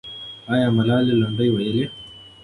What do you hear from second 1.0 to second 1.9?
لنډۍ وویلې؟